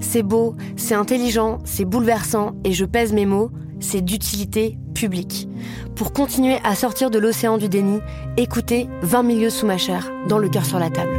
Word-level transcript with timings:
C'est 0.00 0.22
beau, 0.22 0.54
c'est 0.76 0.94
intelligent, 0.94 1.58
c'est 1.64 1.84
bouleversant, 1.84 2.52
et 2.64 2.72
je 2.72 2.84
pèse 2.84 3.12
mes 3.12 3.26
mots, 3.26 3.50
c'est 3.80 4.00
d'utilité 4.00 4.78
publique. 4.94 5.48
Pour 5.96 6.12
continuer 6.12 6.58
à 6.64 6.74
sortir 6.74 7.10
de 7.10 7.18
l'océan 7.18 7.58
du 7.58 7.68
déni, 7.68 8.00
écoutez 8.36 8.88
20 9.02 9.22
milieux 9.22 9.50
sous 9.50 9.66
ma 9.66 9.78
chair, 9.78 10.10
dans 10.28 10.38
le 10.38 10.48
cœur 10.48 10.64
sur 10.64 10.78
la 10.78 10.90
table. 10.90 11.18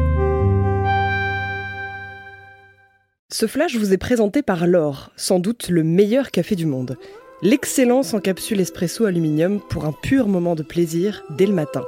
Ce 3.33 3.47
flash 3.47 3.75
vous 3.75 3.93
est 3.93 3.97
présenté 3.97 4.41
par 4.41 4.67
l'or, 4.67 5.11
sans 5.15 5.39
doute 5.39 5.69
le 5.69 5.83
meilleur 5.83 6.31
café 6.31 6.55
du 6.55 6.65
monde. 6.65 6.97
L'excellence 7.41 8.13
en 8.13 8.19
capsule 8.19 8.59
espresso 8.59 9.05
aluminium 9.05 9.61
pour 9.69 9.85
un 9.85 9.93
pur 9.93 10.27
moment 10.27 10.53
de 10.53 10.63
plaisir 10.63 11.23
dès 11.29 11.45
le 11.45 11.53
matin. 11.53 11.83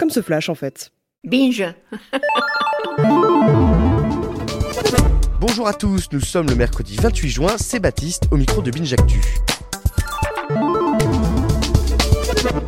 Comme 0.00 0.10
ce 0.10 0.22
flash 0.22 0.48
en 0.48 0.54
fait. 0.54 0.90
Binge 1.22 1.64
Bonjour 5.46 5.68
à 5.68 5.74
tous, 5.74 6.08
nous 6.10 6.20
sommes 6.20 6.48
le 6.48 6.56
mercredi 6.56 6.96
28 6.96 7.28
juin, 7.28 7.54
c'est 7.56 7.78
Baptiste 7.78 8.24
au 8.32 8.36
micro 8.36 8.62
de 8.62 8.72
Binge 8.72 8.92
Actu. 8.92 9.20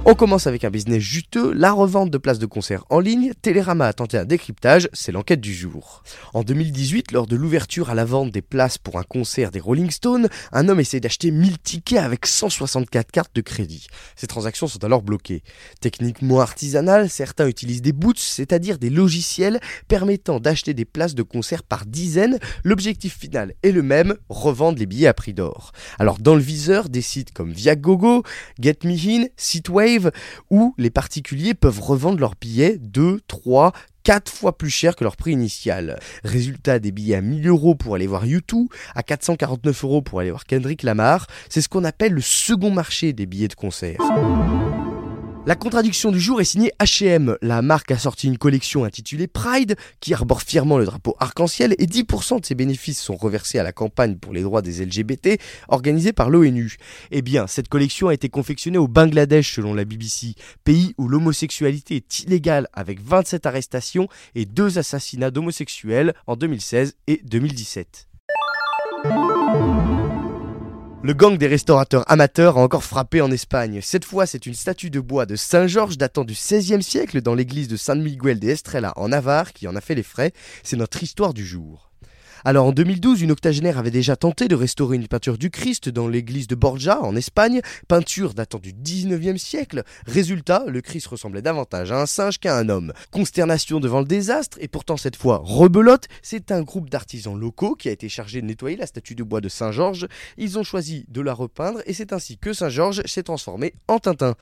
On 0.05 0.15
commence 0.15 0.47
avec 0.47 0.65
un 0.65 0.71
business 0.71 1.03
juteux, 1.03 1.53
la 1.53 1.71
revente 1.71 2.11
de 2.11 2.17
places 2.17 2.39
de 2.39 2.47
concert 2.47 2.85
en 2.89 2.99
ligne. 2.99 3.33
Télérama 3.43 3.87
a 3.87 3.93
tenté 3.93 4.17
un 4.17 4.25
décryptage, 4.25 4.89
c'est 4.95 5.13
l'enquête 5.13 5.41
du 5.41 5.53
jour. 5.53 6.03
En 6.33 6.43
2018, 6.43 7.13
lors 7.13 7.27
de 7.27 7.37
l'ouverture 7.37 7.91
à 7.91 7.95
la 7.95 8.07
vente 8.07 8.31
des 8.31 8.41
places 8.41 8.79
pour 8.79 8.99
un 8.99 9.03
concert 9.03 9.51
des 9.51 9.61
Rolling 9.61 9.91
Stones, 9.91 10.29
un 10.53 10.69
homme 10.71 10.81
essaie 10.81 11.01
d'acheter 11.01 11.31
1000 11.31 11.59
tickets 11.59 11.99
avec 11.99 12.25
164 12.25 13.11
cartes 13.13 13.35
de 13.35 13.43
crédit. 13.43 13.87
Ces 14.17 14.27
transactions 14.27 14.67
sont 14.67 14.83
alors 14.83 15.03
bloquées. 15.03 15.43
Techniquement 15.81 16.41
artisanale, 16.41 17.11
certains 17.11 17.47
utilisent 17.47 17.83
des 17.83 17.93
boots, 17.93 18.19
c'est-à-dire 18.19 18.79
des 18.79 18.91
logiciels 18.91 19.61
permettant 19.89 20.41
d'acheter 20.41 20.73
des 20.73 20.87
places 20.87 21.15
de 21.15 21.23
concert 21.23 21.63
par 21.63 21.85
dizaines. 21.85 22.39
L'objectif 22.65 23.19
final 23.19 23.53
est 23.63 23.73
le 23.73 23.83
même, 23.83 24.15
revendre 24.31 24.79
les 24.79 24.87
billets 24.87 25.07
à 25.07 25.15
prix 25.15 25.35
d'or. 25.35 25.73
Alors 25.99 26.19
dans 26.19 26.35
le 26.35 26.41
viseur, 26.41 26.89
des 26.89 27.03
sites 27.03 27.33
comme 27.33 27.53
Viagogo, 27.53 28.23
Get 28.59 28.79
Me 28.85 28.95
In, 28.95 29.27
Sitewave, 29.69 30.11
où 30.51 30.75
les 30.79 30.91
particuliers 30.91 31.55
peuvent 31.55 31.81
revendre 31.81 32.19
leurs 32.19 32.35
billets 32.41 32.79
2, 32.79 33.21
3, 33.29 33.73
4 34.03 34.31
fois 34.31 34.57
plus 34.57 34.71
cher 34.71 34.97
que 34.97 35.05
leur 35.05 35.17
prix 35.17 35.33
initial. 35.33 35.99
Résultat 36.25 36.79
des 36.79 36.93
billets 36.93 37.17
à 37.17 37.21
1000 37.21 37.47
euros 37.49 37.75
pour 37.75 37.95
aller 37.95 38.07
voir 38.07 38.25
YouTube, 38.25 38.69
à 38.95 39.03
449 39.03 39.85
euros 39.85 40.03
pour 40.03 40.21
aller 40.21 40.31
voir 40.31 40.47
Kendrick 40.47 40.83
Lamar, 40.83 41.27
c'est 41.51 41.61
ce 41.61 41.69
qu'on 41.69 41.85
appelle 41.85 42.13
le 42.13 42.23
second 42.23 42.71
marché 42.71 43.13
des 43.13 43.27
billets 43.27 43.49
de 43.49 43.55
concert. 43.55 43.99
La 45.49 45.55
contradiction 45.55 46.13
du 46.13 46.21
jour 46.21 46.43
est 46.43 46.45
signée 46.45 46.73
H&M. 46.79 47.39
La 47.41 47.63
marque 47.63 47.91
a 47.91 47.97
sorti 47.97 48.27
une 48.27 48.37
collection 48.37 48.85
intitulée 48.85 49.27
Pride 49.27 49.77
qui 49.99 50.13
arbore 50.13 50.43
fièrement 50.43 50.77
le 50.77 50.85
drapeau 50.85 51.17
arc-en-ciel 51.21 51.75
et 51.79 51.87
10% 51.87 52.41
de 52.41 52.45
ses 52.45 52.55
bénéfices 52.55 53.01
sont 53.01 53.17
reversés 53.17 53.59
à 53.59 53.63
la 53.63 53.73
campagne 53.73 54.17
pour 54.17 54.35
les 54.35 54.43
droits 54.43 54.61
des 54.61 54.85
LGBT 54.85 55.41
organisée 55.69 56.13
par 56.13 56.29
l'ONU. 56.29 56.77
Eh 57.13 57.23
bien, 57.23 57.47
cette 57.47 57.69
collection 57.69 58.09
a 58.09 58.13
été 58.13 58.29
confectionnée 58.29 58.77
au 58.77 58.89
Bangladesh 58.89 59.55
selon 59.55 59.73
la 59.73 59.87
BBC, 59.87 60.35
pays 60.65 60.93
où 60.99 61.09
l'homosexualité 61.09 61.97
est 61.97 62.21
illégale 62.25 62.69
avec 62.75 63.01
27 63.01 63.47
arrestations 63.47 64.07
et 64.35 64.45
2 64.45 64.77
assassinats 64.77 65.31
d'homosexuels 65.31 66.13
en 66.27 66.37
2016 66.37 66.97
et 67.07 67.23
2017. 67.25 68.09
Le 71.01 71.15
gang 71.15 71.39
des 71.39 71.47
restaurateurs 71.47 72.03
amateurs 72.11 72.59
a 72.59 72.61
encore 72.61 72.83
frappé 72.83 73.21
en 73.21 73.31
Espagne. 73.31 73.79
Cette 73.81 74.05
fois, 74.05 74.27
c'est 74.27 74.47
une 74.47 74.55
statue 74.55 74.91
de 74.91 74.99
bois 74.99 75.27
de 75.27 75.37
Saint-Georges 75.37 75.97
datant 75.97 76.25
du 76.25 76.33
XVIe 76.33 76.83
siècle 76.83 77.23
dans 77.23 77.37
l'église 77.37 77.69
de 77.69 77.77
San 77.77 78.03
Miguel 78.03 78.41
de 78.41 78.49
Estrella 78.49 78.93
en 78.97 79.11
Navarre 79.11 79.53
qui 79.53 79.69
en 79.69 79.77
a 79.77 79.81
fait 79.81 79.95
les 79.95 80.03
frais. 80.03 80.33
C'est 80.65 80.77
notre 80.77 81.01
histoire 81.01 81.35
du 81.35 81.47
jour. 81.47 81.88
Alors 82.45 82.67
en 82.67 82.73
2012, 82.73 83.23
une 83.23 83.33
octogénaire 83.33 83.79
avait 83.79 83.91
déjà 83.91 84.17
tenté 84.17 84.49
de 84.49 84.55
restaurer 84.55 84.97
une 84.97 85.09
peinture 85.09 85.39
du 85.39 85.51
Christ 85.51 85.89
dans 85.89 86.09
l'église 86.09 86.47
de 86.47 86.55
Borja 86.55 87.01
en 87.03 87.17
Espagne, 87.17 87.61
peinture 87.89 88.35
datant 88.35 88.59
du 88.59 88.73
19e 88.73 89.39
siècle. 89.39 89.83
Résultat, 90.07 90.65
le 90.67 90.81
Christ 90.81 91.09
ressemblait 91.09 91.43
davantage 91.43 91.91
à 91.91 92.01
un 92.01 92.07
singe 92.07 92.39
qu'à 92.39 92.57
un 92.57 92.69
homme. 92.69 92.93
Consternation 93.11 93.81
devant 93.81 94.01
le 94.01 94.07
désastre, 94.07 94.59
et 94.61 94.69
pourtant 94.69 94.97
cette 94.97 95.17
fois 95.17 95.41
rebelote, 95.43 96.07
c'est 96.23 96.53
un 96.53 96.63
groupe 96.63 96.91
d'artisans 96.91 97.39
locaux 97.39 97.75
qui 97.75 97.89
a 97.89 97.93
été 97.93 98.09
chargé 98.09 98.41
de 98.41 98.47
nettoyer 98.47 98.77
la 98.77 98.87
statue 98.87 99.15
de 99.15 99.25
bois 99.25 99.41
de 99.41 99.49
Saint-Georges. 99.49 100.07
Ils 100.37 100.59
ont 100.59 100.65
choisi 100.65 101.07
de 101.09 101.21
la 101.21 101.35
repeindre 101.35 101.81
et 101.87 101.93
c'est 101.93 102.13
ainsi 102.13 102.39
que 102.39 102.53
Saint-Georges 102.53 103.03
s'est 103.05 103.25
transformé 103.25 103.75
en 103.89 103.99
Tintin. 103.99 104.35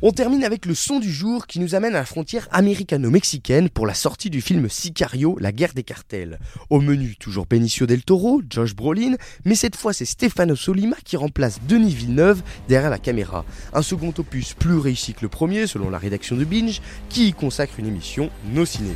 On 0.00 0.12
termine 0.12 0.44
avec 0.44 0.64
le 0.64 0.76
son 0.76 1.00
du 1.00 1.10
jour 1.10 1.48
qui 1.48 1.58
nous 1.58 1.74
amène 1.74 1.96
à 1.96 1.98
la 1.98 2.04
frontière 2.04 2.46
américano-mexicaine 2.52 3.68
pour 3.68 3.84
la 3.84 3.94
sortie 3.94 4.30
du 4.30 4.40
film 4.40 4.68
Sicario, 4.68 5.36
la 5.40 5.50
guerre 5.50 5.74
des 5.74 5.82
cartels. 5.82 6.38
Au 6.70 6.80
menu, 6.80 7.16
toujours 7.16 7.46
Benicio 7.46 7.84
del 7.84 8.04
Toro, 8.04 8.40
Josh 8.48 8.76
Brolin, 8.76 9.16
mais 9.44 9.56
cette 9.56 9.74
fois 9.74 9.92
c'est 9.92 10.04
Stefano 10.04 10.54
Solima 10.54 10.94
qui 11.04 11.16
remplace 11.16 11.58
Denis 11.66 11.94
Villeneuve 11.94 12.42
derrière 12.68 12.90
la 12.90 12.98
caméra. 12.98 13.44
Un 13.72 13.82
second 13.82 14.14
opus 14.16 14.54
plus 14.54 14.76
réussi 14.76 15.14
que 15.14 15.22
le 15.22 15.28
premier 15.28 15.66
selon 15.66 15.90
la 15.90 15.98
rédaction 15.98 16.36
de 16.36 16.44
Binge, 16.44 16.80
qui 17.08 17.26
y 17.26 17.32
consacre 17.32 17.80
une 17.80 17.86
émission 17.86 18.30
No 18.54 18.64
Ciné. 18.64 18.94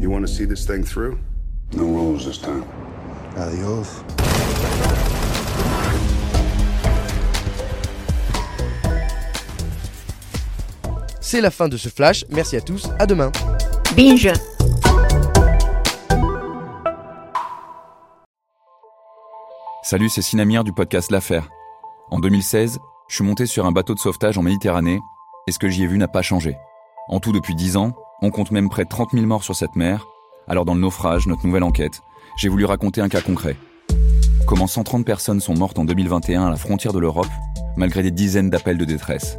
You 0.00 0.10
want 0.10 0.22
to 0.22 0.26
see 0.26 0.48
this 0.48 0.66
thing 0.66 0.82
through? 0.82 1.18
No 1.72 1.84
rules 1.84 2.24
this 2.24 2.40
time. 2.40 2.64
Adios. 3.36 4.02
C'est 11.30 11.40
la 11.40 11.52
fin 11.52 11.68
de 11.68 11.76
ce 11.76 11.88
flash, 11.88 12.24
merci 12.30 12.56
à 12.56 12.60
tous, 12.60 12.90
à 12.98 13.06
demain. 13.06 13.30
Binge 13.96 14.32
Salut, 19.84 20.08
c'est 20.08 20.22
Sinamir 20.22 20.64
du 20.64 20.72
podcast 20.72 21.12
L'Affaire. 21.12 21.48
En 22.10 22.18
2016, 22.18 22.80
je 23.08 23.14
suis 23.14 23.22
monté 23.22 23.46
sur 23.46 23.64
un 23.64 23.70
bateau 23.70 23.94
de 23.94 24.00
sauvetage 24.00 24.38
en 24.38 24.42
Méditerranée 24.42 24.98
et 25.46 25.52
ce 25.52 25.60
que 25.60 25.68
j'y 25.68 25.84
ai 25.84 25.86
vu 25.86 25.98
n'a 25.98 26.08
pas 26.08 26.22
changé. 26.22 26.56
En 27.06 27.20
tout, 27.20 27.30
depuis 27.30 27.54
10 27.54 27.76
ans, 27.76 27.92
on 28.22 28.30
compte 28.30 28.50
même 28.50 28.68
près 28.68 28.82
de 28.82 28.88
30 28.88 29.12
000 29.12 29.24
morts 29.24 29.44
sur 29.44 29.54
cette 29.54 29.76
mer. 29.76 30.08
Alors, 30.48 30.64
dans 30.64 30.74
le 30.74 30.80
naufrage, 30.80 31.28
notre 31.28 31.46
nouvelle 31.46 31.62
enquête, 31.62 32.02
j'ai 32.38 32.48
voulu 32.48 32.64
raconter 32.64 33.02
un 33.02 33.08
cas 33.08 33.20
concret. 33.20 33.54
Comment 34.48 34.66
130 34.66 35.06
personnes 35.06 35.38
sont 35.38 35.54
mortes 35.54 35.78
en 35.78 35.84
2021 35.84 36.46
à 36.46 36.50
la 36.50 36.56
frontière 36.56 36.92
de 36.92 36.98
l'Europe, 36.98 37.30
malgré 37.76 38.02
des 38.02 38.10
dizaines 38.10 38.50
d'appels 38.50 38.78
de 38.78 38.84
détresse. 38.84 39.38